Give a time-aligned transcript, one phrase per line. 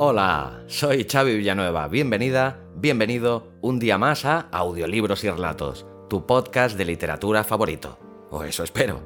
[0.00, 1.88] Hola, soy Xavi Villanueva.
[1.88, 7.98] Bienvenida, bienvenido un día más a Audiolibros y Relatos, tu podcast de literatura favorito.
[8.30, 9.00] O eso espero.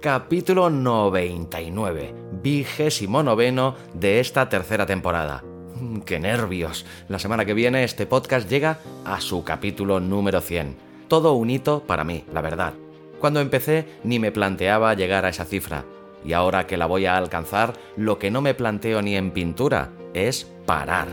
[0.00, 5.44] Capítulo 99, vigésimo noveno de esta tercera temporada.
[5.74, 6.86] Mm, ¡Qué nervios!
[7.10, 10.76] La semana que viene este podcast llega a su capítulo número 100.
[11.08, 12.72] Todo un hito para mí, la verdad.
[13.20, 15.84] Cuando empecé ni me planteaba llegar a esa cifra.
[16.24, 19.90] Y ahora que la voy a alcanzar, lo que no me planteo ni en pintura
[20.14, 21.08] es parar.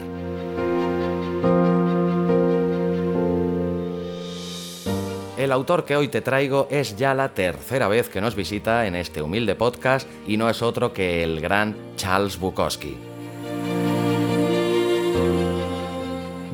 [5.37, 8.95] El autor que hoy te traigo es ya la tercera vez que nos visita en
[8.95, 13.14] este humilde podcast y no es otro que el gran Charles Bukowski.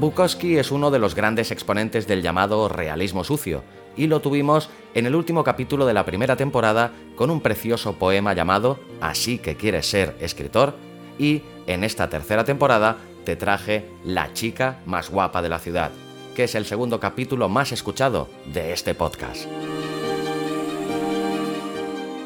[0.01, 3.63] Bukowski es uno de los grandes exponentes del llamado realismo sucio,
[3.95, 8.33] y lo tuvimos en el último capítulo de la primera temporada con un precioso poema
[8.33, 10.73] llamado Así que quieres ser escritor,
[11.19, 15.91] y en esta tercera temporada te traje La chica más guapa de la ciudad,
[16.35, 19.45] que es el segundo capítulo más escuchado de este podcast.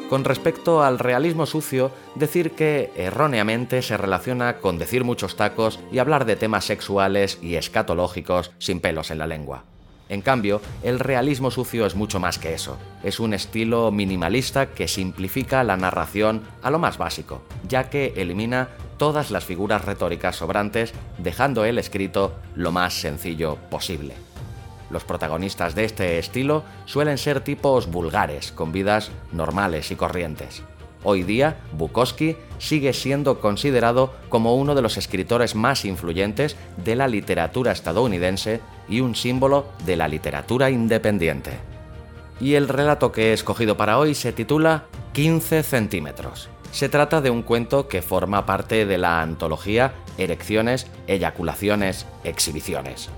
[0.08, 5.98] Con respecto al realismo sucio, decir que erróneamente se relaciona con decir muchos tacos y
[5.98, 9.64] hablar de temas sexuales y escatológicos sin pelos en la lengua.
[10.08, 12.78] En cambio, el realismo sucio es mucho más que eso.
[13.02, 18.68] Es un estilo minimalista que simplifica la narración a lo más básico, ya que elimina
[18.98, 24.25] todas las figuras retóricas sobrantes, dejando el escrito lo más sencillo posible.
[24.90, 30.62] Los protagonistas de este estilo suelen ser tipos vulgares, con vidas normales y corrientes.
[31.02, 37.06] Hoy día, Bukowski sigue siendo considerado como uno de los escritores más influyentes de la
[37.06, 41.52] literatura estadounidense y un símbolo de la literatura independiente.
[42.40, 46.48] Y el relato que he escogido para hoy se titula 15 centímetros.
[46.72, 53.10] Se trata de un cuento que forma parte de la antología Erecciones, Eyaculaciones, Exhibiciones.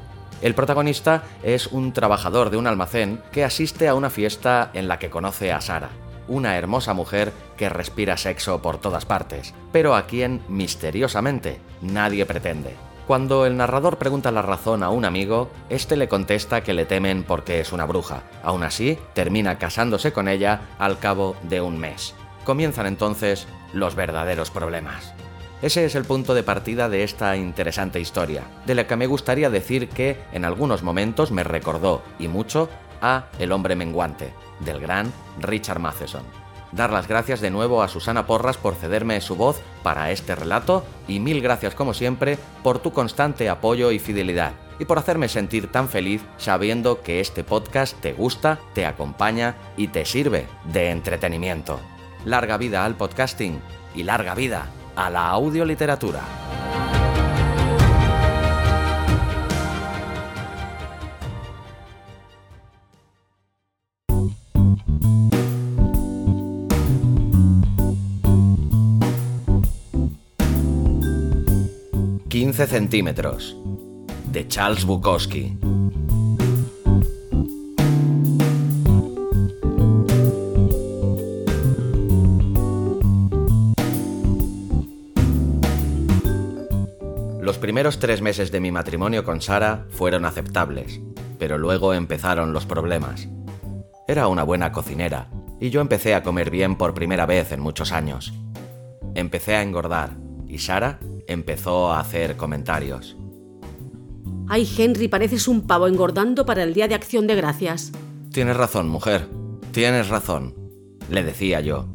[0.43, 4.99] El protagonista es un trabajador de un almacén que asiste a una fiesta en la
[4.99, 5.91] que conoce a Sara,
[6.29, 12.77] una hermosa mujer que respira sexo por todas partes, pero a quien, misteriosamente, nadie pretende.
[13.07, 17.25] Cuando el narrador pregunta la razón a un amigo, este le contesta que le temen
[17.25, 18.23] porque es una bruja.
[18.43, 22.15] Aún así, termina casándose con ella al cabo de un mes
[22.49, 25.13] comienzan entonces los verdaderos problemas.
[25.61, 29.51] Ese es el punto de partida de esta interesante historia, de la que me gustaría
[29.51, 32.69] decir que en algunos momentos me recordó, y mucho,
[33.01, 36.23] a El hombre menguante, del gran Richard Matheson.
[36.71, 40.85] Dar las gracias de nuevo a Susana Porras por cederme su voz para este relato
[41.09, 45.73] y mil gracias como siempre por tu constante apoyo y fidelidad y por hacerme sentir
[45.73, 51.81] tan feliz sabiendo que este podcast te gusta, te acompaña y te sirve de entretenimiento
[52.25, 53.61] larga vida al podcasting
[53.95, 54.69] y larga vida
[54.99, 56.21] a la audioliteratura.
[72.29, 73.57] «15 centímetros»
[74.33, 75.57] de Charles Bukowski.
[87.59, 91.01] Los primeros tres meses de mi matrimonio con Sara fueron aceptables,
[91.41, 93.29] pero luego empezaron los problemas.
[94.07, 95.29] Era una buena cocinera,
[95.61, 98.33] y yo empecé a comer bien por primera vez en muchos años.
[99.17, 100.11] Empecé a engordar,
[100.47, 103.17] y Sara empezó a hacer comentarios.
[104.47, 107.91] Ay, Henry, pareces un pavo engordando para el Día de Acción de Gracias.
[108.31, 109.27] Tienes razón, mujer.
[109.73, 110.55] Tienes razón,
[111.11, 111.89] le decía yo.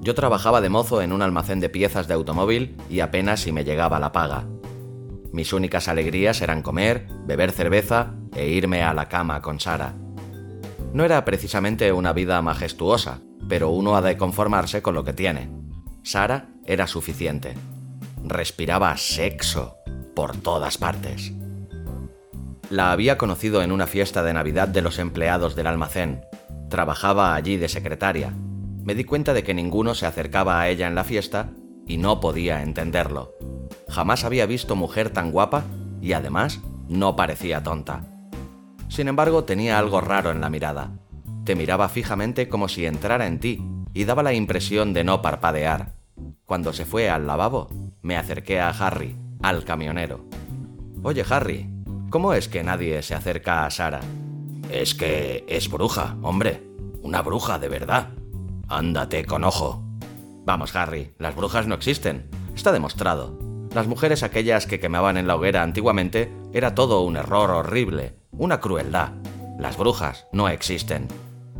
[0.00, 3.64] Yo trabajaba de mozo en un almacén de piezas de automóvil y apenas si me
[3.64, 4.46] llegaba la paga.
[5.32, 9.94] Mis únicas alegrías eran comer, beber cerveza e irme a la cama con Sara.
[10.92, 15.50] No era precisamente una vida majestuosa, pero uno ha de conformarse con lo que tiene.
[16.02, 17.54] Sara era suficiente.
[18.24, 19.76] Respiraba sexo
[20.14, 21.32] por todas partes.
[22.70, 26.22] La había conocido en una fiesta de Navidad de los empleados del almacén.
[26.68, 28.32] Trabajaba allí de secretaria.
[28.84, 31.50] Me di cuenta de que ninguno se acercaba a ella en la fiesta
[31.86, 33.34] y no podía entenderlo.
[33.88, 35.64] Jamás había visto mujer tan guapa
[36.00, 38.04] y además no parecía tonta.
[38.88, 40.90] Sin embargo, tenía algo raro en la mirada.
[41.44, 43.62] Te miraba fijamente como si entrara en ti
[43.94, 45.94] y daba la impresión de no parpadear.
[46.44, 47.68] Cuando se fue al lavabo,
[48.02, 50.24] me acerqué a Harry, al camionero.
[51.02, 51.70] Oye, Harry,
[52.10, 54.00] ¿cómo es que nadie se acerca a Sara?
[54.70, 56.62] Es que es bruja, hombre.
[57.02, 58.10] Una bruja de verdad.
[58.68, 59.82] Ándate con ojo.
[60.44, 62.28] Vamos, Harry, las brujas no existen.
[62.54, 63.49] Está demostrado.
[63.74, 68.58] Las mujeres aquellas que quemaban en la hoguera antiguamente era todo un error horrible, una
[68.58, 69.12] crueldad.
[69.60, 71.06] Las brujas no existen.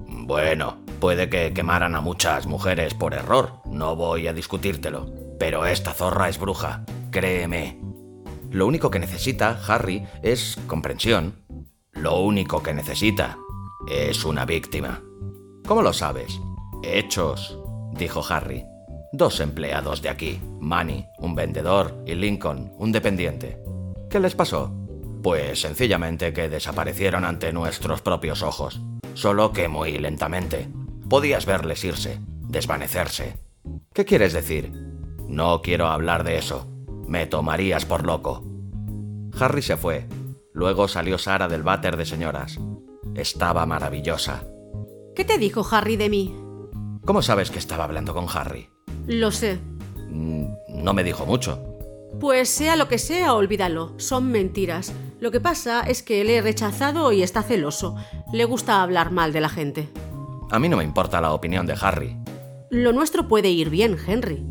[0.08, 5.06] Bueno, puede que quemaran a muchas mujeres por error, no voy a discutírtelo.
[5.38, 7.80] Pero esta zorra es bruja, créeme.
[8.50, 11.36] Lo único que necesita, Harry, es comprensión.
[11.92, 13.38] Lo único que necesita
[13.88, 15.00] es una víctima.
[15.64, 16.40] ¿Cómo lo sabes?
[16.82, 17.56] Hechos,
[17.92, 18.64] dijo Harry.
[19.12, 23.60] Dos empleados de aquí, Manny, un vendedor, y Lincoln, un dependiente.
[24.08, 24.72] ¿Qué les pasó?
[25.20, 28.80] Pues sencillamente que desaparecieron ante nuestros propios ojos,
[29.14, 30.68] solo que muy lentamente.
[31.08, 33.36] Podías verles irse, desvanecerse.
[33.92, 34.70] ¿Qué quieres decir?
[35.26, 36.68] No quiero hablar de eso.
[37.08, 38.44] Me tomarías por loco.
[39.40, 40.06] Harry se fue.
[40.54, 42.60] Luego salió Sara del váter de señoras.
[43.16, 44.44] Estaba maravillosa.
[45.16, 46.36] ¿Qué te dijo Harry de mí?
[47.04, 48.68] ¿Cómo sabes que estaba hablando con Harry?
[49.10, 49.58] Lo sé.
[50.08, 50.44] Mm,
[50.84, 51.58] No me dijo mucho.
[52.20, 53.92] Pues sea lo que sea, olvídalo.
[53.96, 54.92] Son mentiras.
[55.18, 57.96] Lo que pasa es que le he rechazado y está celoso.
[58.32, 59.88] Le gusta hablar mal de la gente.
[60.52, 62.16] A mí no me importa la opinión de Harry.
[62.70, 64.44] Lo nuestro puede ir bien, Henry.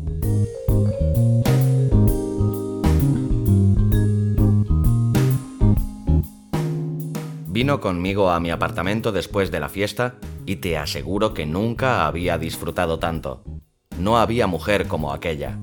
[7.46, 12.36] Vino conmigo a mi apartamento después de la fiesta y te aseguro que nunca había
[12.36, 13.42] disfrutado tanto.
[14.00, 15.58] No había mujer como aquella.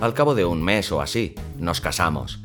[0.00, 2.40] Al cabo de un mes o así, nos casamos.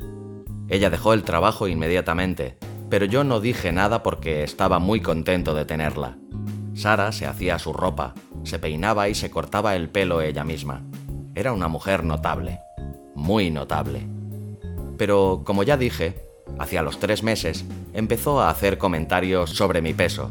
[0.68, 2.58] Ella dejó el trabajo inmediatamente,
[2.90, 6.18] pero yo no dije nada porque estaba muy contento de tenerla.
[6.74, 8.12] Sara se hacía su ropa,
[8.42, 10.82] se peinaba y se cortaba el pelo ella misma.
[11.34, 12.60] Era una mujer notable,
[13.14, 14.06] muy notable.
[14.98, 16.26] Pero, como ya dije,
[16.58, 17.64] hacia los tres meses
[17.94, 20.30] empezó a hacer comentarios sobre mi peso.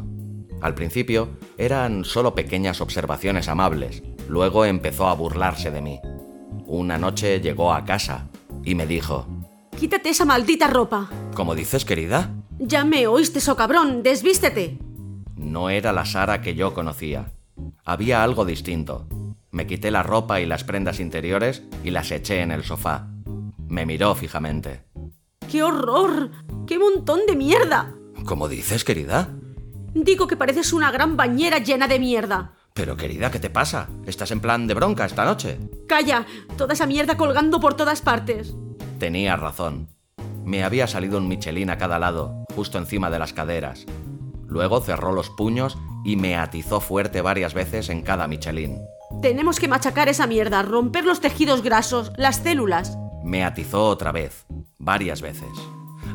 [0.60, 6.00] Al principio eran solo pequeñas observaciones amables, luego empezó a burlarse de mí.
[6.66, 8.30] Una noche llegó a casa
[8.64, 9.26] y me dijo,
[9.78, 11.10] Quítate esa maldita ropa.
[11.34, 12.30] ¿Cómo dices, querida?
[12.58, 14.02] Ya me oíste, so cabrón.
[14.02, 14.78] Desvístete.
[15.36, 17.32] No era la Sara que yo conocía.
[17.84, 19.06] Había algo distinto.
[19.50, 23.08] Me quité la ropa y las prendas interiores y las eché en el sofá.
[23.68, 24.84] Me miró fijamente.
[25.50, 26.30] ¡Qué horror!
[26.66, 27.94] ¡Qué montón de mierda!
[28.24, 29.28] ¿Cómo dices, querida?
[29.92, 32.54] Digo que pareces una gran bañera llena de mierda.
[32.74, 33.88] Pero querida, ¿qué te pasa?
[34.06, 35.58] ¿Estás en plan de bronca esta noche?
[35.86, 36.26] Calla,
[36.56, 38.54] toda esa mierda colgando por todas partes.
[38.98, 39.88] Tenía razón.
[40.44, 43.84] Me había salido un Michelin a cada lado, justo encima de las caderas.
[44.46, 48.80] Luego cerró los puños y me atizó fuerte varias veces en cada Michelin.
[49.20, 52.98] Tenemos que machacar esa mierda, romper los tejidos grasos, las células.
[53.22, 54.46] Me atizó otra vez,
[54.78, 55.48] varias veces.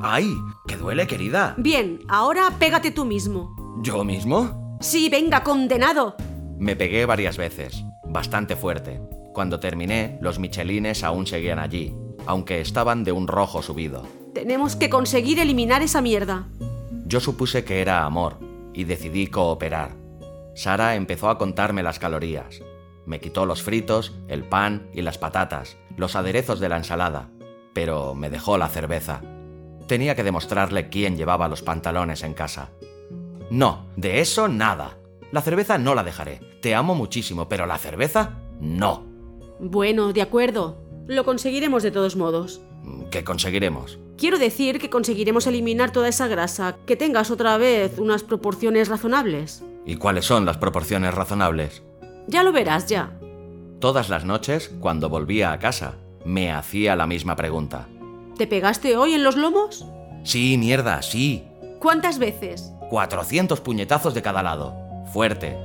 [0.01, 0.35] ¡Ay!
[0.67, 1.53] ¡Que duele, querida!
[1.57, 3.55] Bien, ahora pégate tú mismo.
[3.81, 4.77] ¿Yo mismo?
[4.81, 6.15] Sí, venga, condenado.
[6.57, 8.99] Me pegué varias veces, bastante fuerte.
[9.33, 11.95] Cuando terminé, los michelines aún seguían allí,
[12.25, 14.07] aunque estaban de un rojo subido.
[14.33, 16.47] Tenemos que conseguir eliminar esa mierda.
[17.05, 18.39] Yo supuse que era amor
[18.73, 19.95] y decidí cooperar.
[20.55, 22.61] Sara empezó a contarme las calorías.
[23.05, 27.29] Me quitó los fritos, el pan y las patatas, los aderezos de la ensalada,
[27.73, 29.21] pero me dejó la cerveza.
[29.87, 32.71] Tenía que demostrarle quién llevaba los pantalones en casa.
[33.49, 34.97] No, de eso nada.
[35.31, 36.39] La cerveza no la dejaré.
[36.61, 39.05] Te amo muchísimo, pero la cerveza no.
[39.59, 40.77] Bueno, de acuerdo.
[41.07, 42.61] Lo conseguiremos de todos modos.
[43.11, 43.99] ¿Qué conseguiremos?
[44.17, 49.63] Quiero decir que conseguiremos eliminar toda esa grasa, que tengas otra vez unas proporciones razonables.
[49.85, 51.83] ¿Y cuáles son las proporciones razonables?
[52.27, 53.17] Ya lo verás, ya.
[53.79, 57.87] Todas las noches, cuando volvía a casa, me hacía la misma pregunta.
[58.37, 59.85] ¿Te pegaste hoy en los lomos?
[60.23, 61.43] Sí, mierda, sí.
[61.79, 62.73] ¿Cuántas veces?
[62.89, 64.86] 400 puñetazos de cada lado.
[65.13, 65.57] Fuerte.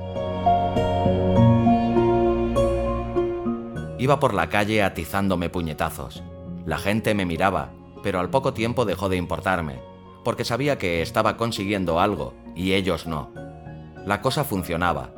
[3.99, 6.23] Iba por la calle atizándome puñetazos.
[6.65, 7.71] La gente me miraba,
[8.03, 9.81] pero al poco tiempo dejó de importarme,
[10.25, 13.31] porque sabía que estaba consiguiendo algo y ellos no.
[14.07, 15.11] La cosa funcionaba,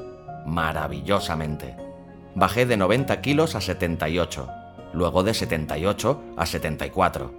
[0.46, 1.76] maravillosamente.
[2.34, 4.48] Bajé de 90 kilos a 78,
[4.94, 7.32] luego de 78 a 74.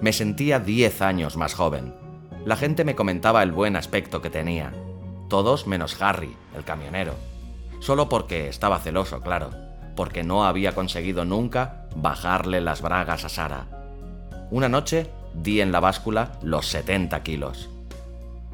[0.00, 1.94] Me sentía 10 años más joven.
[2.44, 4.72] La gente me comentaba el buen aspecto que tenía.
[5.28, 7.14] Todos menos Harry, el camionero.
[7.80, 9.50] Solo porque estaba celoso, claro,
[9.94, 13.66] porque no había conseguido nunca bajarle las bragas a Sara.
[14.50, 17.68] Una noche di en la báscula los 70 kilos.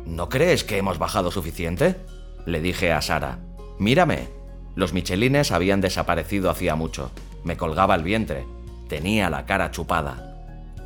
[0.04, 1.96] ¿No crees que hemos bajado suficiente?
[2.44, 3.38] Le dije a Sara.
[3.78, 4.28] Mírame.
[4.74, 7.10] Los michelines habían desaparecido hacía mucho.
[7.44, 8.44] Me colgaba el vientre.
[8.88, 10.33] Tenía la cara chupada.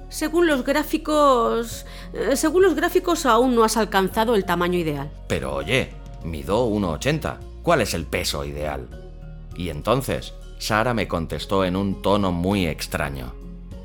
[0.08, 1.86] Según los gráficos...
[2.12, 5.10] eh, según los gráficos aún no has alcanzado el tamaño ideal.
[5.28, 5.90] Pero oye,
[6.24, 7.38] mido 1,80.
[7.62, 8.88] ¿Cuál es el peso ideal?
[9.56, 13.34] Y entonces, Sara me contestó en un tono muy extraño.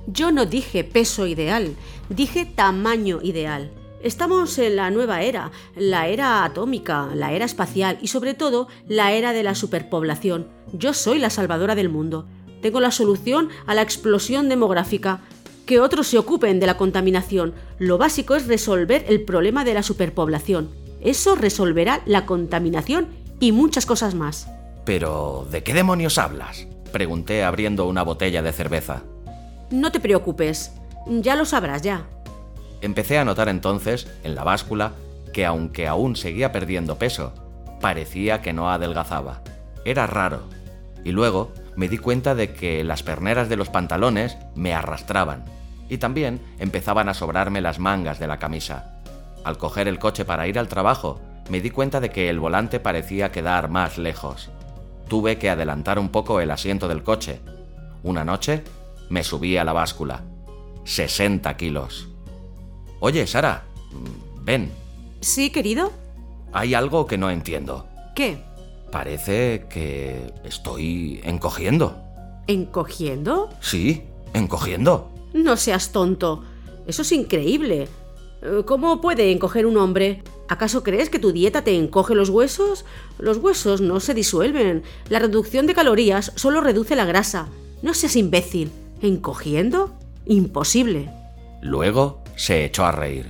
[0.08, 1.76] Yo no dije peso ideal,
[2.10, 3.72] dije tamaño ideal.
[4.02, 9.14] Estamos en la nueva era, la era atómica, la era espacial y sobre todo la
[9.14, 10.50] era de la superpoblación.
[10.74, 12.28] Yo soy la salvadora del mundo.
[12.62, 15.22] Tengo la solución a la explosión demográfica.
[15.66, 17.54] Que otros se ocupen de la contaminación.
[17.80, 20.70] Lo básico es resolver el problema de la superpoblación.
[21.02, 23.08] Eso resolverá la contaminación
[23.40, 24.48] y muchas cosas más.
[24.86, 26.68] Pero, ¿de qué demonios hablas?
[26.92, 29.04] Pregunté abriendo una botella de cerveza.
[29.72, 30.72] No te preocupes,
[31.08, 32.08] ya lo sabrás ya.
[32.82, 34.94] Empecé a notar entonces, en la báscula,
[35.34, 37.34] que aunque aún seguía perdiendo peso,
[37.80, 39.42] parecía que no adelgazaba.
[39.86, 40.44] Era raro.
[41.04, 45.46] Y luego me di cuenta de que las perneras de los pantalones me arrastraban
[45.90, 49.00] y también empezaban a sobrarme las mangas de la camisa.
[49.44, 52.80] Al coger el coche para ir al trabajo, me di cuenta de que el volante
[52.80, 54.50] parecía quedar más lejos.
[55.10, 57.42] Tuve que adelantar un poco el asiento del coche.
[58.04, 58.64] Una noche
[59.10, 60.22] me subí a la báscula.
[60.86, 62.08] 60 kilos.
[63.00, 64.72] Oye, Sara, mm, ven,
[65.20, 65.92] ¿Sí, querido?
[66.54, 67.88] hay algo que no entiendo.
[68.16, 68.44] ¿Qué?
[68.94, 71.98] Parece que estoy encogiendo.
[72.46, 73.50] ¿Encogiendo?
[73.60, 74.04] Sí,
[74.36, 75.10] encogiendo.
[75.34, 76.44] No seas tonto.
[76.86, 77.88] Eso es increíble.
[78.44, 80.22] Eh, ¿Cómo puede encoger un hombre?
[80.48, 82.86] ¿Acaso crees que tu dieta te encoge los huesos?
[83.18, 84.84] Los huesos no se disuelven.
[85.10, 87.48] La reducción de calorías solo reduce la grasa.
[87.82, 88.72] No seas imbécil.
[89.02, 89.92] ¿Encogiendo?
[90.28, 91.10] Imposible.
[91.64, 93.26] Luego se echó a reír.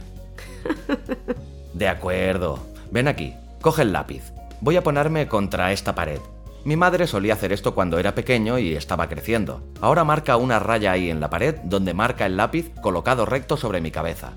[1.74, 2.60] De acuerdo.
[2.92, 4.33] Ven aquí, coge el lápiz.
[4.64, 6.22] Voy a ponerme contra esta pared.
[6.64, 9.62] Mi madre solía hacer esto cuando era pequeño y estaba creciendo.
[9.82, 13.82] Ahora marca una raya ahí en la pared donde marca el lápiz colocado recto sobre
[13.82, 14.32] mi cabeza.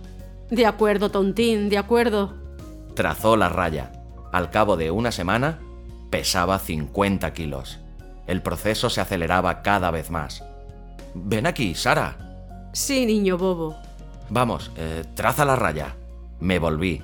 [0.50, 2.34] De acuerdo, tontín, de acuerdo.
[2.94, 3.92] Trazó la raya.
[4.32, 5.60] Al cabo de una semana,
[6.10, 7.78] pesaba 50 kilos.
[8.26, 10.42] El proceso se aceleraba cada vez más.
[11.14, 12.16] Ven aquí, Sara.
[12.72, 13.76] Sí, niño bobo.
[14.28, 15.94] Vamos, eh, traza la raya.
[16.40, 17.00] Me volví.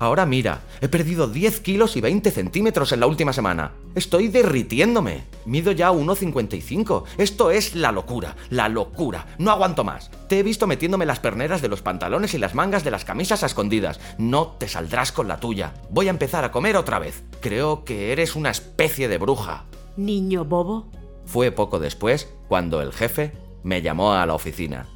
[0.00, 3.72] Ahora mira, he perdido 10 kilos y 20 centímetros en la última semana.
[3.94, 5.24] Estoy derritiéndome.
[5.44, 7.04] Mido ya 1,55.
[7.18, 9.26] Esto es la locura, la locura.
[9.36, 10.10] No aguanto más.
[10.26, 13.42] Te he visto metiéndome las perneras de los pantalones y las mangas de las camisas
[13.42, 14.00] a escondidas.
[14.16, 15.74] No te saldrás con la tuya.
[15.90, 17.22] Voy a empezar a comer otra vez.
[17.42, 19.66] Creo que eres una especie de bruja.
[19.98, 20.88] Niño bobo.
[21.26, 24.86] Fue poco después cuando el jefe me llamó a la oficina.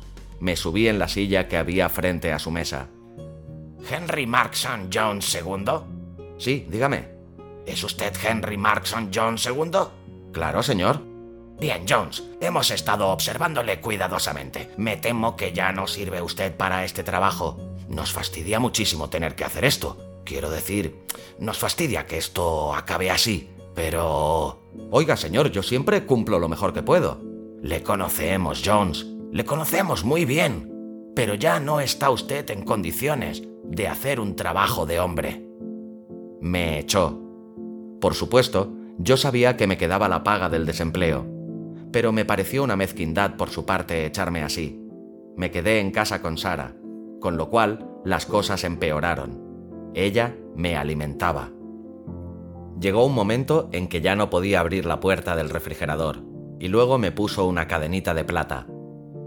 [0.41, 2.89] Me subí en la silla que había frente a su mesa.
[3.89, 5.65] ¿Henry Markson Jones II?
[6.39, 7.09] Sí, dígame.
[7.67, 10.33] ¿Es usted Henry Markson Jones II?
[10.33, 11.01] Claro, señor.
[11.61, 14.71] Bien, Jones, hemos estado observándole cuidadosamente.
[14.77, 17.59] Me temo que ya no sirve usted para este trabajo.
[17.89, 20.23] Nos fastidia muchísimo tener que hacer esto.
[20.25, 21.05] Quiero decir,
[21.39, 24.63] nos fastidia que esto acabe así, pero...
[24.91, 27.21] Oiga, señor, yo siempre cumplo lo mejor que puedo.
[27.63, 29.07] Le conocemos, Jones.
[29.31, 31.13] Le conocemos muy bien.
[31.15, 33.43] Pero ya no está usted en condiciones
[33.75, 35.47] de hacer un trabajo de hombre.
[36.41, 37.21] Me echó.
[38.01, 41.27] Por supuesto, yo sabía que me quedaba la paga del desempleo,
[41.91, 44.81] pero me pareció una mezquindad por su parte echarme así.
[45.37, 46.77] Me quedé en casa con Sara,
[47.21, 49.43] con lo cual las cosas empeoraron.
[49.95, 51.51] Ella me alimentaba.
[52.79, 56.23] Llegó un momento en que ya no podía abrir la puerta del refrigerador,
[56.61, 58.67] y luego me puso una cadenita de plata.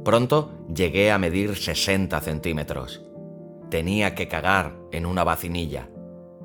[0.05, 3.03] Pronto llegué a medir 60 centímetros.
[3.69, 5.89] Tenía que cagar en una vacinilla,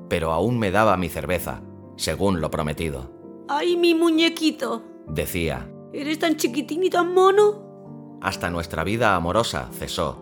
[0.09, 1.61] pero aún me daba mi cerveza,
[1.95, 3.11] según lo prometido.
[3.47, 4.83] ¡Ay, mi muñequito!
[5.07, 7.61] Decía, ¿Eres tan chiquitín y tan mono?
[8.21, 10.17] hasta nuestra vida amorosa cesó.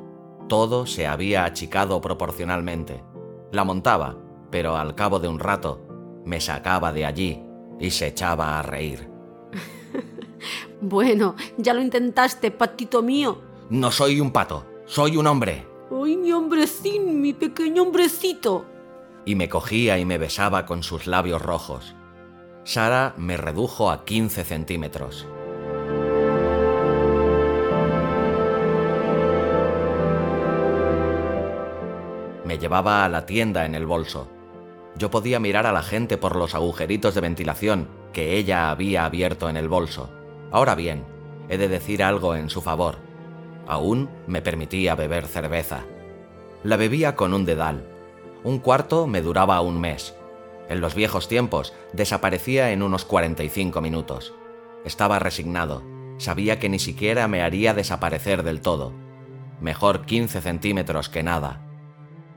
[0.50, 3.03] Todo se había achicado proporcionalmente.
[3.51, 4.17] La montaba,
[4.50, 5.86] pero al cabo de un rato
[6.25, 7.43] me sacaba de allí
[7.79, 9.08] y se echaba a reír.
[10.81, 13.38] Bueno, ya lo intentaste, patito mío.
[13.70, 15.67] No soy un pato, soy un hombre.
[15.91, 18.65] ¡Ay, mi hombrecín, mi pequeño hombrecito!
[19.25, 21.95] Y me cogía y me besaba con sus labios rojos.
[22.63, 25.27] Sara me redujo a 15 centímetros.
[32.45, 34.29] Me llevaba a la tienda en el bolso.
[34.98, 39.50] Yo podía mirar a la gente por los agujeritos de ventilación que ella había abierto
[39.50, 40.10] en el bolso.
[40.51, 41.03] Ahora bien,
[41.50, 43.11] he de decir algo en su favor.
[43.68, 45.82] Aún me permitía beber cerveza.
[46.63, 47.86] La bebía con un dedal.
[48.44, 50.15] Un cuarto me duraba un mes.
[50.70, 54.34] En los viejos tiempos desaparecía en unos 45 minutos.
[54.86, 55.84] Estaba resignado.
[56.18, 58.94] Sabía que ni siquiera me haría desaparecer del todo.
[59.60, 61.62] Mejor 15 centímetros que nada.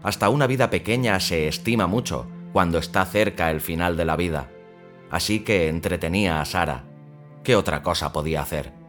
[0.03, 4.51] Hasta una vida pequeña se estima mucho cuando está cerca el final de la vida.
[5.11, 6.85] Así que entretenía a Sara.
[7.43, 8.84] ¿Qué otra cosa podía hacer?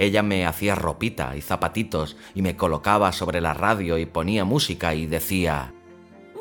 [0.00, 4.94] Ella me hacía ropita y zapatitos y me colocaba sobre la radio y ponía música
[4.94, 5.72] y decía...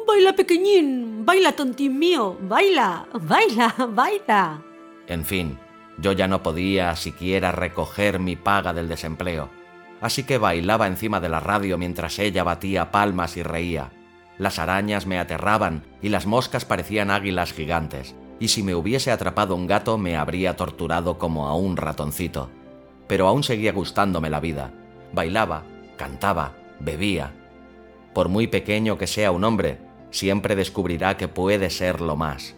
[0.08, 4.64] Baila pequeñín, baila tontín mío, baila, baila, baila.
[5.06, 5.60] En fin,
[6.00, 9.60] yo ya no podía siquiera recoger mi paga del desempleo
[10.02, 13.92] así que bailaba encima de la radio mientras ella batía palmas y reía.
[14.38, 19.56] Las arañas me aterraban y las moscas parecían águilas gigantes, y si me hubiese atrapado
[19.56, 22.50] un gato me habría torturado como a un ratoncito.
[23.10, 24.72] Pero aún seguía gustándome la vida.
[25.12, 25.64] Bailaba,
[25.98, 27.34] cantaba, bebía.
[28.14, 32.56] Por muy pequeño que sea un hombre, siempre descubrirá que puede serlo más.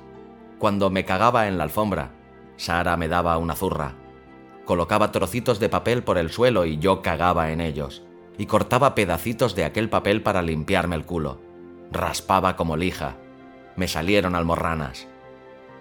[0.59, 2.11] Cuando me cagaba en la alfombra,
[2.57, 3.95] Sara me daba una zurra
[4.71, 8.03] colocaba trocitos de papel por el suelo y yo cagaba en ellos,
[8.37, 11.41] y cortaba pedacitos de aquel papel para limpiarme el culo.
[11.91, 13.17] Raspaba como lija.
[13.75, 15.07] Me salieron almorranas.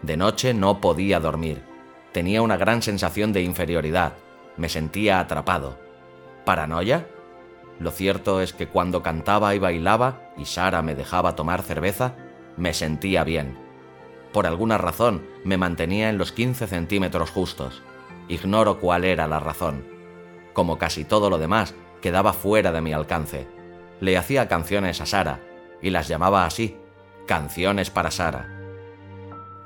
[0.03, 1.63] De noche no podía dormir.
[2.13, 4.15] Tenía una gran sensación de inferioridad.
[4.57, 5.79] Me sentía atrapado.
[6.45, 7.07] ¿Paranoia?
[7.79, 12.15] Lo cierto es que cuando cantaba y bailaba y Sara me dejaba tomar cerveza,
[12.57, 13.57] me sentía bien.
[14.33, 17.83] Por alguna razón me mantenía en los 15 centímetros justos.
[18.29, 19.85] Ignoro cuál era la razón.
[20.53, 23.49] Como casi todo lo demás, quedaba fuera de mi alcance.
[24.01, 25.41] Le hacía canciones a Sara,
[25.83, 26.77] y las llamaba así,
[27.27, 28.60] canciones para Sara.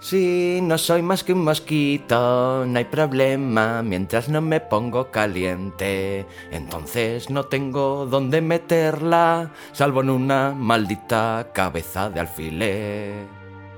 [0.04, 6.26] Si no soy más que un mosquito, no hay problema mientras no me pongo caliente.
[6.50, 13.14] Entonces no tengo dónde meterla, salvo en una maldita cabeza de alfiler.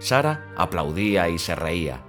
[0.01, 2.06] Sara aplaudía y se reía.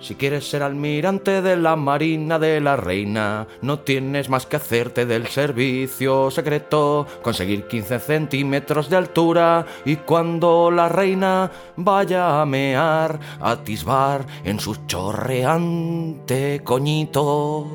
[0.00, 5.04] Si quieres ser almirante de la Marina de la Reina, no tienes más que hacerte
[5.04, 13.20] del servicio secreto, conseguir 15 centímetros de altura y cuando la reina vaya a mear,
[13.40, 17.66] atisbar en su chorreante coñito.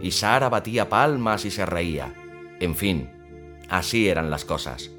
[0.00, 2.14] Y Sara batía palmas y se reía.
[2.60, 3.10] En fin,
[3.68, 4.92] así eran las cosas.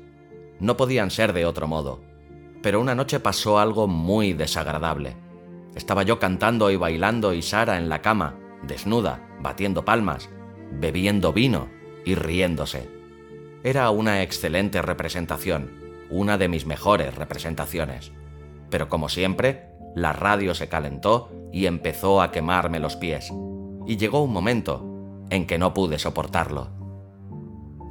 [0.60, 2.11] No podían ser de otro modo
[2.62, 5.16] pero una noche pasó algo muy desagradable.
[5.76, 10.30] Estaba yo cantando y bailando y Sara en la cama, desnuda, batiendo palmas,
[10.72, 11.70] bebiendo vino
[12.06, 12.90] y riéndose.
[13.64, 15.72] Era una excelente representación,
[16.10, 18.12] una de mis mejores representaciones.
[18.70, 23.32] Pero como siempre, la radio se calentó y empezó a quemarme los pies.
[23.88, 24.86] Y llegó un momento
[25.30, 26.70] en que no pude soportarlo.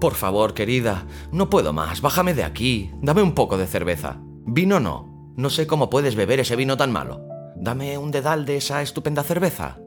[0.00, 4.18] Por favor, querida, no puedo más, bájame de aquí, dame un poco de cerveza.
[4.52, 5.32] Vino no.
[5.36, 7.24] No sé cómo puedes beber ese vino tan malo.
[7.54, 9.78] Dame un dedal de esa estupenda cerveza.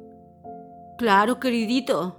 [0.98, 2.16] Claro, queridito.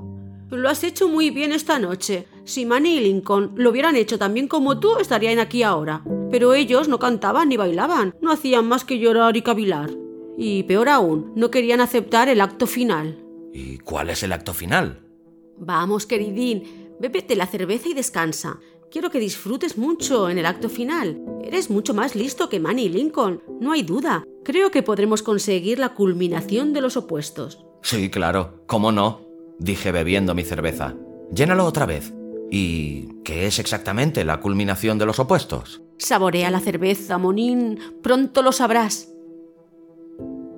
[0.50, 2.28] Lo has hecho muy bien esta noche.
[2.44, 6.04] Si Manny y Lincoln lo hubieran hecho tan bien como tú, estarían aquí ahora.
[6.30, 9.88] Pero ellos no cantaban ni bailaban, no hacían más que llorar y cavilar.
[10.37, 13.24] Y peor aún, no querían aceptar el acto final.
[13.54, 15.09] ¿Y cuál es el acto final?
[15.57, 18.59] Vamos, queridín, bébete la cerveza y descansa.
[18.94, 21.20] Quiero que disfrutes mucho en el acto final.
[21.42, 24.22] Eres mucho más listo que Manny Lincoln, no hay duda.
[24.44, 27.66] Creo que podremos conseguir la culminación de los opuestos.
[27.83, 29.22] Sí, claro, ¿cómo no?
[29.59, 30.94] Dije bebiendo mi cerveza.
[31.35, 32.14] Llénalo otra vez.
[32.52, 35.83] ¿Y qué es exactamente la culminación de los opuestos?
[35.98, 37.80] Saborea la cerveza, Monín.
[38.00, 39.12] Pronto lo sabrás.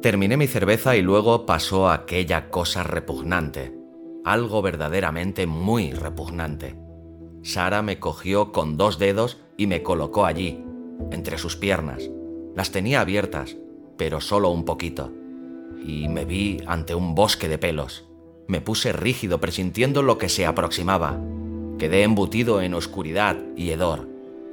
[0.03, 3.75] Terminé mi cerveza y luego pasó aquella cosa repugnante.
[4.27, 6.86] Algo verdaderamente muy repugnante.
[7.47, 10.65] Sara me cogió con dos dedos y me colocó allí,
[11.13, 12.11] entre sus piernas.
[12.57, 13.57] Las tenía abiertas,
[13.97, 15.13] pero solo un poquito.
[15.81, 18.05] Y me vi ante un bosque de pelos.
[18.49, 21.21] Me puse rígido presintiendo lo que se aproximaba.
[21.79, 24.09] Quedé embutido en oscuridad y hedor.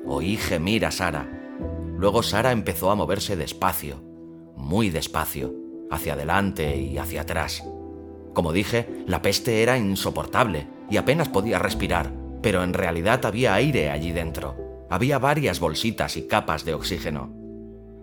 [0.05, 1.27] Oí gemir a Sara.
[1.97, 4.03] Luego Sara empezó a moverse despacio,
[4.55, 5.51] muy despacio,
[5.89, 7.63] hacia adelante y hacia atrás.
[8.35, 13.89] Como dije, la peste era insoportable y apenas podía respirar, pero en realidad había aire
[13.89, 14.85] allí dentro.
[14.89, 17.31] Había varias bolsitas y capas de oxígeno.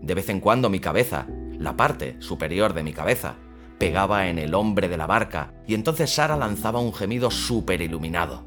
[0.02, 1.26] De vez en cuando mi cabeza,
[1.58, 3.36] la parte superior de mi cabeza,
[3.78, 8.46] pegaba en el hombre de la barca y entonces Sara lanzaba un gemido súper iluminado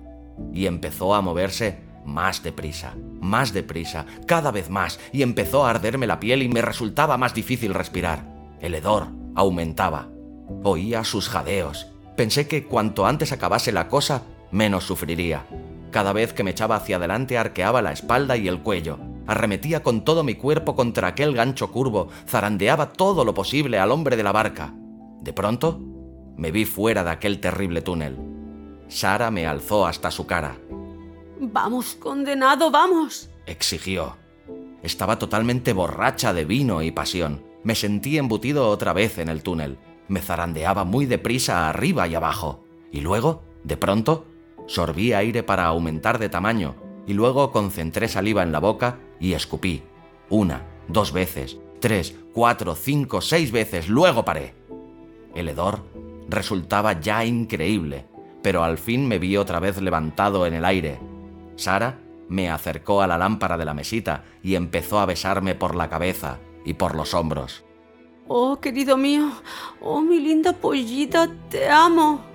[0.51, 6.07] y empezó a moverse más deprisa, más deprisa, cada vez más, y empezó a arderme
[6.07, 8.25] la piel y me resultaba más difícil respirar.
[8.59, 10.09] El hedor aumentaba.
[10.63, 11.87] Oía sus jadeos.
[12.17, 15.45] Pensé que cuanto antes acabase la cosa, menos sufriría.
[15.93, 18.99] Cada vez que me echaba hacia adelante arqueaba la espalda y el cuello.
[19.27, 24.17] Arremetía con todo mi cuerpo contra aquel gancho curvo, zarandeaba todo lo posible al hombre
[24.17, 24.73] de la barca.
[25.21, 25.79] De pronto,
[26.35, 28.17] me vi fuera de aquel terrible túnel.
[28.89, 30.57] Sara me alzó hasta su cara.
[31.39, 33.29] Vamos, condenado, vamos.
[33.45, 34.17] exigió.
[34.81, 37.45] Estaba totalmente borracha de vino y pasión.
[37.63, 39.77] Me sentí embutido otra vez en el túnel
[40.07, 44.25] me zarandeaba muy deprisa arriba y abajo, y luego, de pronto,
[44.67, 49.83] sorbí aire para aumentar de tamaño, y luego concentré saliva en la boca y escupí.
[50.29, 54.55] Una, dos veces, tres, cuatro, cinco, seis veces, luego paré.
[55.35, 55.83] El hedor
[56.29, 58.05] resultaba ya increíble,
[58.41, 60.99] pero al fin me vi otra vez levantado en el aire.
[61.55, 61.99] Sara
[62.29, 66.39] me acercó a la lámpara de la mesita y empezó a besarme por la cabeza
[66.65, 67.63] y por los hombros.
[68.27, 69.29] Oh, querido mío,
[69.81, 72.32] oh, mi linda pollita, te amo.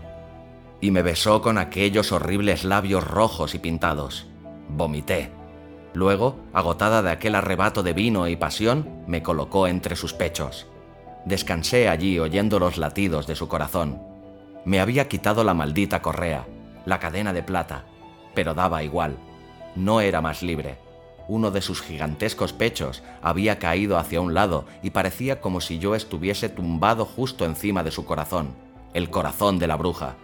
[0.81, 4.27] Y me besó con aquellos horribles labios rojos y pintados.
[4.69, 5.31] Vomité.
[5.95, 10.67] Luego, agotada de aquel arrebato de vino y pasión, me colocó entre sus pechos.
[11.25, 14.01] Descansé allí oyendo los latidos de su corazón.
[14.65, 16.47] Me había quitado la maldita correa,
[16.85, 17.85] la cadena de plata,
[18.35, 19.17] pero daba igual.
[19.75, 20.79] No era más libre
[21.29, 25.95] uno de sus gigantescos pechos había caído hacia un lado y parecía como si yo
[25.95, 28.55] estuviese tumbado justo encima de su corazón,
[28.95, 30.17] el corazón de la bruja.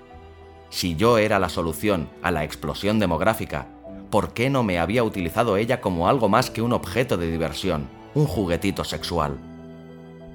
[0.75, 3.69] Si yo era la solución a la explosión demográfica,
[4.11, 7.87] ¿por qué no me había utilizado ella como algo más que un objeto de diversión,
[8.17, 9.39] un juguetito sexual?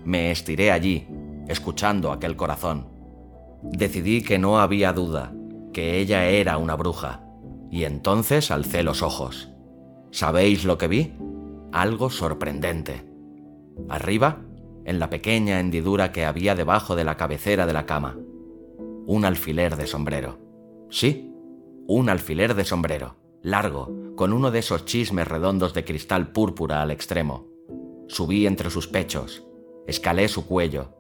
[0.06, 1.10] Me estiré allí,
[1.50, 2.88] escuchando aquel corazón.
[3.64, 5.34] Decidí que no había duda,
[5.74, 7.22] que ella era una bruja,
[7.70, 9.50] y entonces alcé los ojos.
[10.10, 11.16] ¿Sabéis lo que vi?
[11.74, 13.06] Algo sorprendente.
[13.90, 14.38] Arriba,
[14.86, 18.16] en la pequeña hendidura que había debajo de la cabecera de la cama,
[19.10, 20.38] un alfiler de sombrero.
[20.92, 21.34] Sí,
[21.88, 26.92] un alfiler de sombrero, largo, con uno de esos chismes redondos de cristal púrpura al
[26.92, 27.48] extremo.
[28.08, 29.44] Subí entre sus pechos,
[29.88, 30.94] escalé su cuello,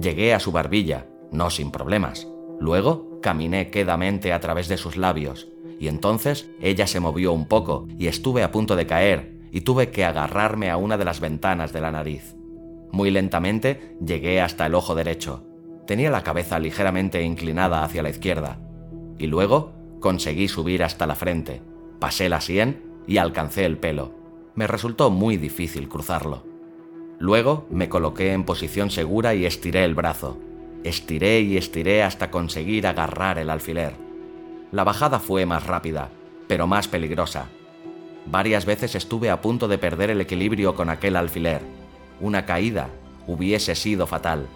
[0.00, 2.26] llegué a su barbilla, no sin problemas.
[2.60, 5.46] Luego caminé quedamente a través de sus labios,
[5.78, 9.90] y entonces ella se movió un poco y estuve a punto de caer y tuve
[9.90, 12.34] que agarrarme a una de las ventanas de la nariz.
[12.90, 15.49] Muy lentamente llegué hasta el ojo derecho.
[15.90, 18.60] Tenía la cabeza ligeramente inclinada hacia la izquierda.
[19.18, 21.62] Y luego conseguí subir hasta la frente.
[21.98, 24.14] Pasé la sien y alcancé el pelo.
[24.54, 26.44] Me resultó muy difícil cruzarlo.
[27.18, 30.38] Luego me coloqué en posición segura y estiré el brazo.
[30.84, 33.94] Estiré y estiré hasta conseguir agarrar el alfiler.
[34.70, 36.10] La bajada fue más rápida,
[36.46, 37.48] pero más peligrosa.
[38.26, 41.62] Varias veces estuve a punto de perder el equilibrio con aquel alfiler.
[42.20, 42.90] Una caída
[43.26, 44.46] hubiese sido fatal.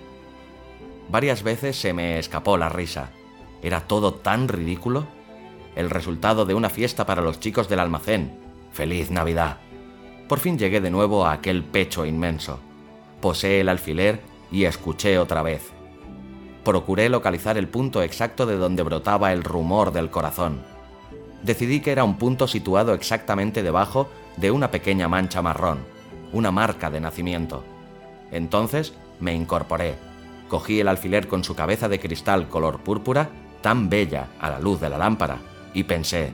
[1.09, 3.11] Varias veces se me escapó la risa.
[3.63, 5.07] Era todo tan ridículo.
[5.77, 8.39] El resultado de una fiesta para los chicos del almacén.
[8.73, 9.59] ¡Feliz Navidad!
[10.29, 12.61] Por fin llegué de nuevo a aquel pecho inmenso.
[13.21, 15.75] Posé el alfiler y escuché otra vez
[16.65, 20.63] procuré localizar el punto exacto de donde brotaba el rumor del corazón.
[21.43, 25.81] Decidí que era un punto situado exactamente debajo de una pequeña mancha marrón,
[26.33, 27.63] una marca de nacimiento.
[28.33, 29.95] Entonces me incorporé,
[30.55, 33.29] cogí el alfiler con su cabeza de cristal color púrpura,
[33.61, 35.41] tan bella a la luz de la lámpara,
[35.75, 36.33] y pensé,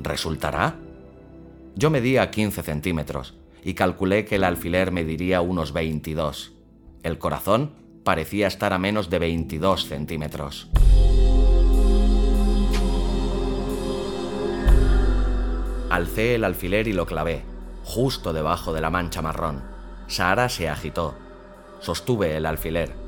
[0.00, 0.76] ¿resultará?
[1.74, 6.52] Yo medía 15 centímetros y calculé que el alfiler mediría unos 22.
[7.02, 7.72] El corazón
[8.04, 10.70] parecía estar a menos de 22 centímetros.
[15.90, 17.42] Alcé el alfiler y lo clavé,
[17.82, 19.64] justo debajo de la mancha marrón.
[20.06, 21.16] Sara se agitó.
[21.80, 23.07] Sostuve el alfiler.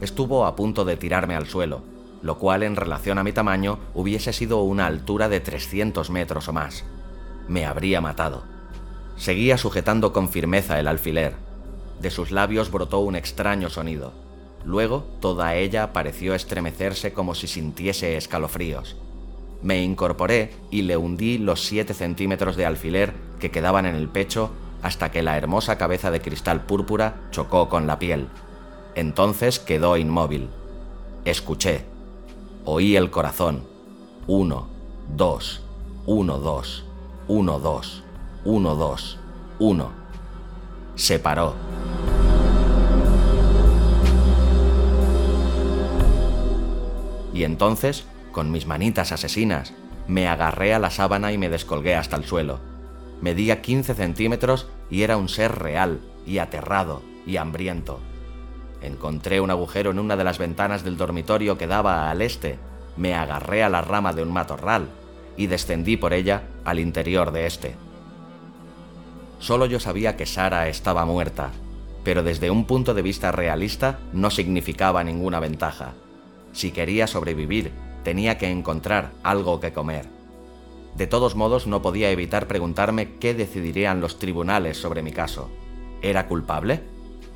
[0.00, 1.82] Estuvo a punto de tirarme al suelo,
[2.22, 6.52] lo cual en relación a mi tamaño hubiese sido una altura de 300 metros o
[6.52, 6.84] más.
[7.48, 8.44] Me habría matado.
[9.16, 11.34] Seguía sujetando con firmeza el alfiler.
[12.00, 14.26] De sus labios brotó un extraño sonido
[14.66, 18.96] Luego, toda ella pareció estremecerse como si sintiese escalofríos.
[19.62, 24.50] Me incorporé y le hundí los siete centímetros de alfiler que quedaban en el pecho
[24.82, 28.26] hasta que la hermosa cabeza de cristal púrpura chocó con la piel.
[28.96, 30.48] Entonces quedó inmóvil.
[31.26, 31.84] Escuché.
[32.64, 33.62] Oí el corazón.
[34.26, 34.68] Uno,
[35.14, 35.62] dos,
[36.06, 36.82] uno, dos,
[37.28, 38.02] uno, dos,
[38.44, 39.18] uno, dos,
[39.58, 39.90] uno.
[40.94, 41.54] Se paró.
[47.34, 49.74] Y entonces, con mis manitas asesinas,
[50.08, 52.60] me agarré a la sábana y me descolgué hasta el suelo.
[53.20, 58.00] Medía 15 centímetros y era un ser real, y aterrado, y hambriento.
[58.82, 62.58] Encontré un agujero en una de las ventanas del dormitorio que daba al este,
[62.96, 64.88] me agarré a la rama de un matorral
[65.36, 67.74] y descendí por ella al interior de este.
[69.38, 71.50] Solo yo sabía que Sara estaba muerta,
[72.04, 75.94] pero desde un punto de vista realista no significaba ninguna ventaja.
[76.52, 80.06] Si quería sobrevivir, tenía que encontrar algo que comer.
[80.96, 85.50] De todos modos, no podía evitar preguntarme qué decidirían los tribunales sobre mi caso.
[86.00, 86.82] ¿Era culpable?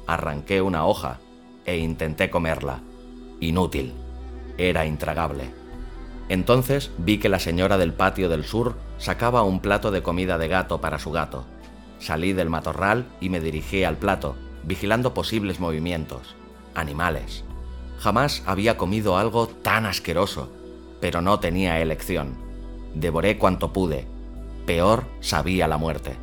[0.07, 1.21] Arranqué una hoja
[1.71, 2.81] e intenté comerla.
[3.39, 3.93] Inútil.
[4.59, 5.53] Era intragable.
[6.29, 10.49] Entonces vi que la señora del patio del sur sacaba un plato de comida de
[10.49, 11.45] gato para su gato.
[11.99, 16.35] Salí del matorral y me dirigí al plato, vigilando posibles movimientos.
[16.75, 17.45] Animales.
[18.01, 20.51] Jamás había comido algo tan asqueroso,
[21.01, 22.37] pero no tenía elección.
[22.95, 24.07] Devoré cuanto pude.
[24.67, 26.17] Peor sabía la muerte.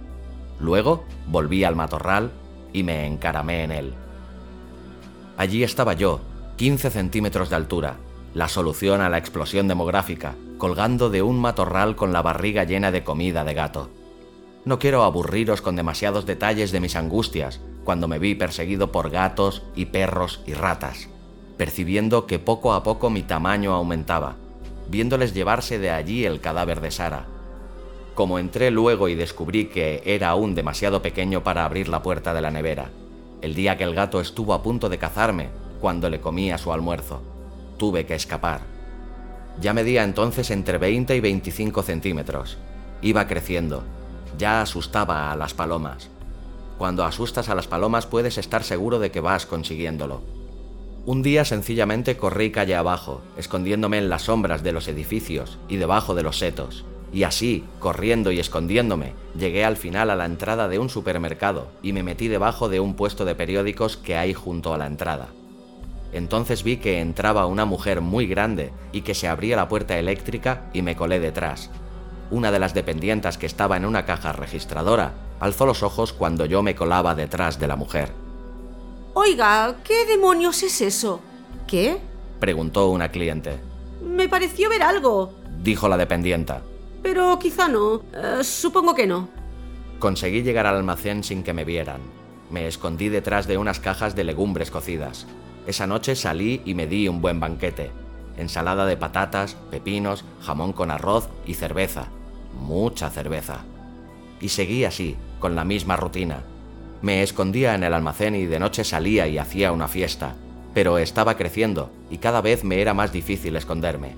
[0.60, 2.32] Luego volví al matorral
[2.74, 3.94] y me encaramé en él.
[5.38, 6.20] Allí estaba yo,
[6.56, 7.98] 15 centímetros de altura,
[8.34, 13.04] la solución a la explosión demográfica, colgando de un matorral con la barriga llena de
[13.04, 13.92] comida de gato.
[14.66, 19.62] No quiero aburriros con demasiados detalles de mis angustias cuando me vi perseguido por gatos
[19.76, 21.08] y perros y ratas,
[21.56, 24.36] percibiendo que poco a poco mi tamaño aumentaba,
[24.90, 27.28] viéndoles llevarse de allí el cadáver de Sara.
[28.16, 32.42] Como entré luego y descubrí que era aún demasiado pequeño para abrir la puerta de
[32.42, 32.90] la nevera,
[33.42, 37.22] el día que el gato estuvo a punto de cazarme cuando le comía su almuerzo,
[37.78, 38.62] tuve que escapar.
[39.62, 42.58] Ya medía entonces entre 20 y 25 centímetros.
[43.02, 43.84] Iba creciendo,
[44.38, 46.10] ya asustaba a las palomas.
[46.78, 50.22] Cuando asustas a las palomas puedes estar seguro de que vas consiguiéndolo.
[51.06, 56.14] Un día sencillamente corrí calle abajo, escondiéndome en las sombras de los edificios y debajo
[56.14, 56.86] de los setos.
[57.14, 61.94] Y así, corriendo y escondiéndome, llegué al final a la entrada de un supermercado y
[61.94, 65.28] me metí debajo de un puesto de periódicos que hay junto a la entrada.
[66.12, 70.70] Entonces vi que entraba una mujer muy grande y que se abría la puerta eléctrica
[70.74, 71.70] y me colé detrás,
[72.30, 76.62] una de las dependientas que estaba en una caja registradora alzó los ojos cuando yo
[76.62, 78.12] me colaba detrás de la mujer.
[79.14, 81.22] Oiga, ¿qué demonios es eso?
[81.68, 81.98] ¿Qué?
[82.40, 83.60] preguntó una cliente.
[84.04, 86.62] Me pareció ver algo, dijo la dependienta.
[87.02, 88.02] Pero quizá no.
[88.14, 89.30] Eh, supongo que no.
[90.00, 92.02] Conseguí llegar al almacén sin que me vieran.
[92.52, 95.26] Me escondí detrás de unas cajas de legumbres cocidas.
[95.66, 97.92] Esa noche salí y me di un buen banquete.
[98.38, 102.10] Ensalada de patatas, pepinos, jamón con arroz y cerveza
[102.58, 103.60] mucha cerveza.
[104.40, 106.44] Y seguí así, con la misma rutina.
[107.02, 110.36] Me escondía en el almacén y de noche salía y hacía una fiesta,
[110.74, 114.16] pero estaba creciendo y cada vez me era más difícil esconderme.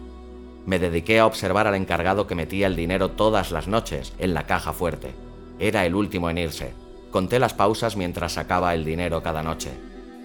[0.69, 4.45] Me dediqué a observar al encargado que metía el dinero todas las noches en la
[4.45, 5.15] caja fuerte.
[5.57, 6.75] Era el último en irse.
[7.09, 9.71] Conté las pausas mientras sacaba el dinero cada noche.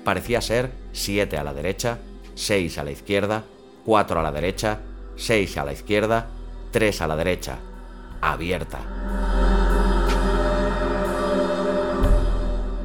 [0.05, 1.97] Parecía ser siete a la derecha,
[2.35, 3.45] seis a la izquierda,
[3.87, 4.81] cuatro a la derecha,
[5.17, 6.27] seis a la izquierda,
[6.73, 7.57] tres a la derecha,
[8.21, 8.81] abierta.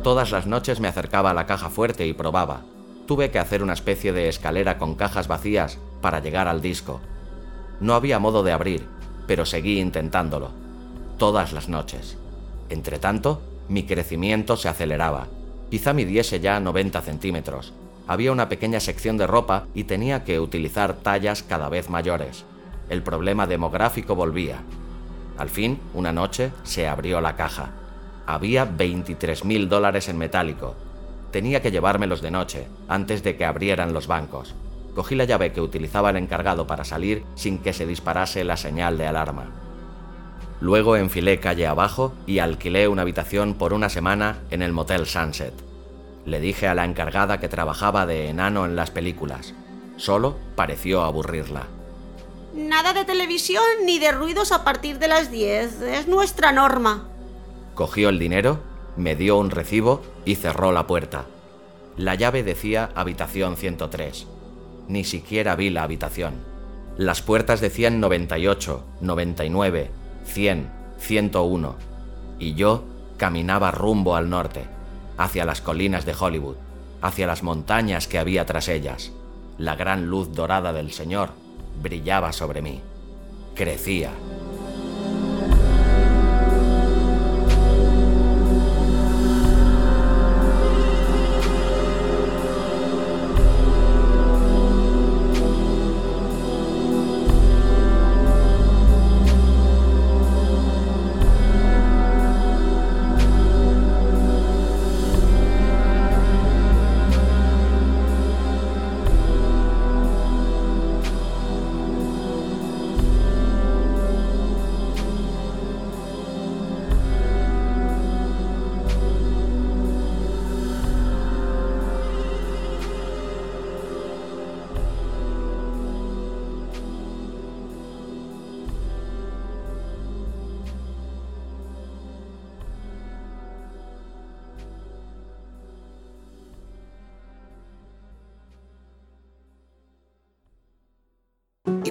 [0.02, 2.62] Todas las noches me acercaba a la caja fuerte y probaba.
[3.06, 7.02] Tuve que hacer una especie de escalera con cajas vacías para llegar al disco.
[7.80, 8.86] No había modo de abrir,
[9.28, 10.52] pero seguí intentándolo.
[11.18, 12.18] Todas las noches.
[12.70, 15.28] Entretanto, mi crecimiento se aceleraba.
[15.70, 17.74] Quizá midiese ya 90 centímetros.
[18.08, 22.44] Había una pequeña sección de ropa y tenía que utilizar tallas cada vez mayores.
[22.90, 24.64] El problema demográfico volvía.
[25.38, 27.70] Al fin, una noche, se abrió la caja.
[28.26, 30.76] Había 23 mil dólares en metálico.
[31.32, 34.56] Tenía que llevármelos de noche, antes de que abrieran los bancos.
[35.00, 38.98] Cogí la llave que utilizaba el encargado para salir sin que se disparase la señal
[38.98, 39.46] de alarma.
[40.60, 45.54] Luego enfilé calle abajo y alquilé una habitación por una semana en el Motel Sunset.
[46.26, 49.54] Le dije a la encargada que trabajaba de enano en las películas.
[49.96, 51.68] Solo pareció aburrirla.
[52.54, 55.82] Nada de televisión ni de ruidos a partir de las 10.
[55.82, 57.08] Es nuestra norma.
[57.74, 58.60] Cogió el dinero,
[58.98, 61.24] me dio un recibo y cerró la puerta.
[61.96, 64.28] La llave decía habitación 103.
[64.90, 66.34] Ni siquiera vi la habitación.
[66.98, 69.92] Las puertas decían 98, 99,
[70.26, 71.76] 100, 101.
[72.40, 72.84] Y yo
[73.16, 74.66] caminaba rumbo al norte,
[75.18, 76.58] hacia las colinas de Hollywood.
[77.02, 79.14] hacia las montañas que había tras ellas.
[79.58, 81.30] La gran luz dorada del Señor
[81.82, 82.82] brillaba sobre mí.
[83.56, 84.12] Crecía.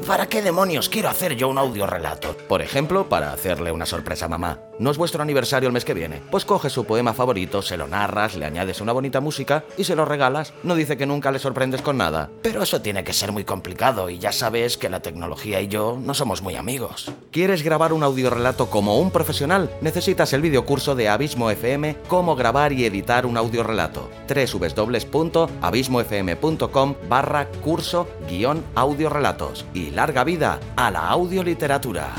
[0.08, 2.34] Para qué demonios quiero hacer yo un audiorelato?
[2.48, 4.67] Por ejemplo, para hacerle una sorpresa a mamá.
[4.78, 6.22] ¿No es vuestro aniversario el mes que viene?
[6.30, 9.96] Pues coges su poema favorito, se lo narras, le añades una bonita música y se
[9.96, 10.52] lo regalas.
[10.62, 12.30] No dice que nunca le sorprendes con nada.
[12.42, 15.98] Pero eso tiene que ser muy complicado y ya sabes que la tecnología y yo
[16.00, 17.10] no somos muy amigos.
[17.32, 19.68] ¿Quieres grabar un audiorelato como un profesional?
[19.80, 24.08] Necesitas el videocurso de Abismo FM Cómo grabar y editar un audiorelato.
[24.28, 29.66] www.abismofm.com barra curso guion audiorelatos.
[29.74, 32.14] Y larga vida a la audioliteratura.